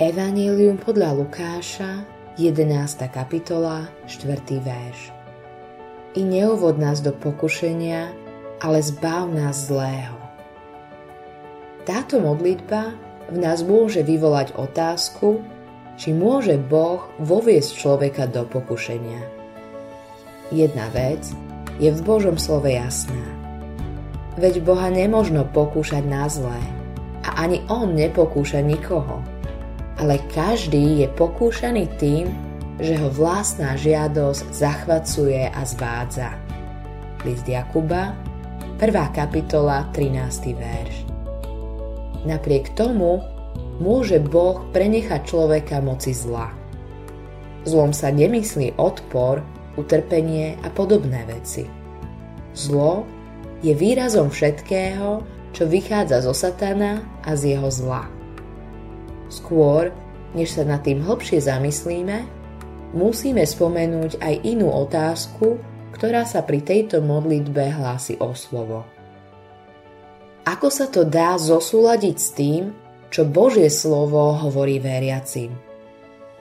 Evangelium 0.00 0.80
podľa 0.80 1.12
Lukáša, 1.12 2.08
11. 2.40 3.04
kapitola, 3.12 3.84
4. 4.08 4.32
verš. 4.56 5.12
I 6.16 6.24
neuvod 6.24 6.80
nás 6.80 7.04
do 7.04 7.12
pokušenia, 7.12 8.08
ale 8.64 8.80
zbav 8.80 9.28
nás 9.28 9.68
zlého. 9.68 10.16
Táto 11.84 12.16
modlitba 12.16 12.96
v 13.28 13.44
nás 13.44 13.60
môže 13.60 14.00
vyvolať 14.00 14.56
otázku, 14.56 15.44
či 16.00 16.16
môže 16.16 16.56
Boh 16.56 17.04
voviesť 17.20 17.76
človeka 17.76 18.24
do 18.24 18.48
pokušenia. 18.48 19.20
Jedna 20.48 20.88
vec 20.96 21.28
je 21.76 21.92
v 21.92 22.00
Božom 22.00 22.40
slove 22.40 22.72
jasná. 22.72 23.36
Veď 24.40 24.64
Boha 24.64 24.88
nemožno 24.88 25.44
pokúšať 25.44 26.08
na 26.08 26.24
zlé 26.24 26.64
a 27.20 27.44
ani 27.44 27.60
On 27.68 27.92
nepokúša 27.92 28.64
nikoho. 28.64 29.39
Ale 30.00 30.16
každý 30.32 31.04
je 31.04 31.08
pokúšaný 31.12 31.84
tým, 32.00 32.32
že 32.80 32.96
ho 32.96 33.12
vlastná 33.12 33.76
žiadosť 33.76 34.48
zachvacuje 34.48 35.52
a 35.52 35.60
zvádza. 35.68 36.32
List 37.28 37.44
Jakuba, 37.44 38.16
1. 38.80 38.96
kapitola, 39.12 39.92
13. 39.92 40.56
verš. 40.56 40.96
Napriek 42.24 42.72
tomu 42.72 43.20
môže 43.76 44.16
Boh 44.24 44.64
prenechať 44.72 45.28
človeka 45.28 45.84
moci 45.84 46.16
zla. 46.16 46.48
Zlom 47.68 47.92
sa 47.92 48.08
nemyslí 48.08 48.80
odpor, 48.80 49.44
utrpenie 49.76 50.56
a 50.64 50.72
podobné 50.72 51.28
veci. 51.28 51.68
Zlo 52.56 53.04
je 53.60 53.76
výrazom 53.76 54.32
všetkého, 54.32 55.20
čo 55.52 55.68
vychádza 55.68 56.24
zo 56.24 56.32
satana 56.32 57.04
a 57.20 57.36
z 57.36 57.52
jeho 57.52 57.68
zla. 57.68 58.19
Skôr, 59.30 59.94
než 60.34 60.58
sa 60.58 60.66
nad 60.66 60.82
tým 60.82 61.06
hlbšie 61.06 61.38
zamyslíme, 61.38 62.26
musíme 62.92 63.46
spomenúť 63.46 64.18
aj 64.18 64.34
inú 64.42 64.68
otázku, 64.68 65.56
ktorá 65.94 66.26
sa 66.26 66.42
pri 66.42 66.60
tejto 66.66 66.98
modlitbe 66.98 67.70
hlási 67.70 68.18
o 68.18 68.34
slovo. 68.34 68.82
Ako 70.48 70.66
sa 70.66 70.90
to 70.90 71.06
dá 71.06 71.38
zosúľadiť 71.38 72.16
s 72.18 72.28
tým, 72.34 72.62
čo 73.10 73.22
Božie 73.26 73.70
slovo 73.70 74.34
hovorí 74.34 74.82
veriacim? 74.82 75.54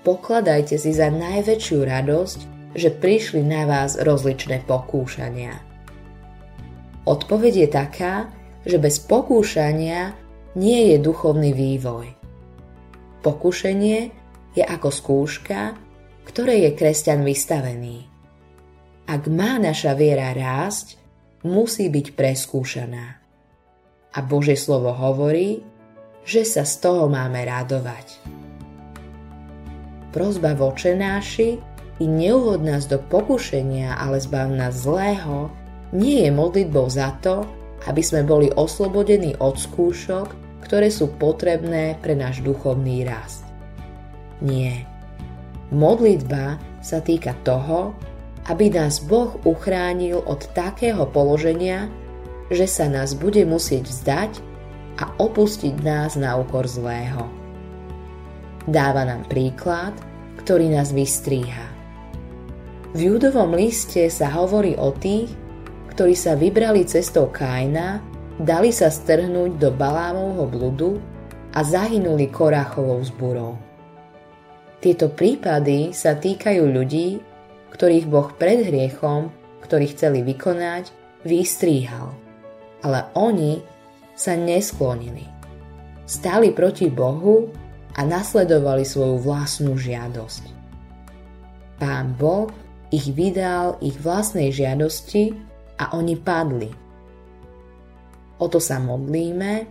Pokladajte 0.00 0.80
si 0.80 0.96
za 0.96 1.12
najväčšiu 1.12 1.78
radosť, 1.84 2.40
že 2.72 2.88
prišli 2.88 3.44
na 3.44 3.68
vás 3.68 4.00
rozličné 4.00 4.64
pokúšania. 4.64 5.60
Odpoveď 7.04 7.66
je 7.66 7.68
taká, 7.68 8.14
že 8.62 8.78
bez 8.78 9.02
pokúšania 9.02 10.14
nie 10.54 10.94
je 10.94 10.96
duchovný 11.00 11.50
vývoj. 11.52 12.19
Pokušenie 13.20 14.00
je 14.56 14.64
ako 14.64 14.88
skúška, 14.88 15.76
ktorej 16.24 16.68
je 16.68 16.70
kresťan 16.72 17.20
vystavený. 17.20 18.08
Ak 19.04 19.28
má 19.28 19.60
naša 19.60 19.92
viera 19.92 20.32
rásť, 20.32 20.96
musí 21.44 21.92
byť 21.92 22.16
preskúšaná. 22.16 23.06
A 24.10 24.18
Božie 24.24 24.56
slovo 24.56 24.90
hovorí, 24.94 25.60
že 26.24 26.48
sa 26.48 26.64
z 26.64 26.80
toho 26.80 27.12
máme 27.12 27.44
radovať. 27.44 28.22
Prozba 30.10 30.56
vočenáši 30.58 31.48
i 32.00 32.04
neuvod 32.08 32.64
nás 32.64 32.88
do 32.88 32.98
pokušenia, 32.98 34.00
ale 34.00 34.18
zbav 34.18 34.50
nás 34.50 34.82
zlého, 34.82 35.52
nie 35.92 36.24
je 36.24 36.30
modlitbou 36.32 36.88
za 36.88 37.14
to, 37.20 37.44
aby 37.84 38.00
sme 38.00 38.24
boli 38.24 38.48
oslobodení 38.54 39.36
od 39.38 39.60
skúšok, 39.60 40.49
ktoré 40.70 40.86
sú 40.86 41.10
potrebné 41.10 41.98
pre 41.98 42.14
náš 42.14 42.46
duchovný 42.46 43.02
rast. 43.02 43.42
Nie. 44.38 44.86
Modlitba 45.74 46.62
sa 46.78 47.02
týka 47.02 47.34
toho, 47.42 47.90
aby 48.46 48.70
nás 48.70 49.02
Boh 49.02 49.34
uchránil 49.42 50.22
od 50.22 50.46
takého 50.54 51.10
položenia, 51.10 51.90
že 52.54 52.70
sa 52.70 52.86
nás 52.86 53.18
bude 53.18 53.42
musieť 53.42 53.90
vzdať 53.90 54.32
a 55.02 55.10
opustiť 55.18 55.74
nás 55.82 56.14
na 56.14 56.38
úkor 56.38 56.70
zlého. 56.70 57.26
Dáva 58.62 59.02
nám 59.02 59.26
príklad, 59.26 59.98
ktorý 60.38 60.70
nás 60.70 60.94
vystríha. 60.94 61.66
V 62.94 63.10
Judovom 63.10 63.58
liste 63.58 64.06
sa 64.06 64.30
hovorí 64.38 64.78
o 64.78 64.94
tých, 64.94 65.34
ktorí 65.98 66.14
sa 66.14 66.38
vybrali 66.38 66.86
cestou 66.86 67.26
Kaina, 67.26 67.98
dali 68.40 68.72
sa 68.72 68.88
strhnúť 68.88 69.60
do 69.60 69.68
Balámovho 69.68 70.48
bludu 70.48 70.90
a 71.52 71.60
zahynuli 71.60 72.32
Koráchovou 72.32 73.04
zburou. 73.04 73.60
Tieto 74.80 75.12
prípady 75.12 75.92
sa 75.92 76.16
týkajú 76.16 76.64
ľudí, 76.64 77.20
ktorých 77.76 78.06
Boh 78.08 78.32
pred 78.32 78.64
hriechom, 78.64 79.28
ktorý 79.60 79.92
chceli 79.92 80.24
vykonať, 80.24 80.88
vystríhal. 81.28 82.16
Ale 82.80 83.12
oni 83.12 83.60
sa 84.16 84.40
nesklonili. 84.40 85.28
Stáli 86.08 86.56
proti 86.56 86.88
Bohu 86.88 87.52
a 87.92 88.00
nasledovali 88.08 88.88
svoju 88.88 89.20
vlastnú 89.20 89.76
žiadosť. 89.76 90.44
Pán 91.76 92.16
Boh 92.16 92.48
ich 92.88 93.12
vydal 93.12 93.76
ich 93.84 94.00
vlastnej 94.00 94.48
žiadosti 94.48 95.36
a 95.76 95.92
oni 95.92 96.16
padli. 96.16 96.72
O 98.40 98.48
to 98.48 98.56
sa 98.56 98.80
modlíme, 98.80 99.68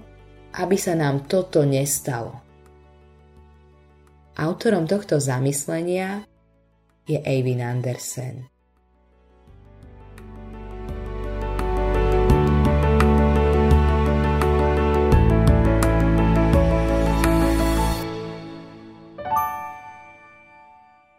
aby 0.62 0.78
sa 0.78 0.94
nám 0.94 1.26
toto 1.26 1.66
nestalo. 1.66 2.38
Autorom 4.38 4.86
tohto 4.86 5.18
zamyslenia 5.20 6.24
je 7.10 7.18
Eivin 7.20 7.66
Andersen. 7.66 8.59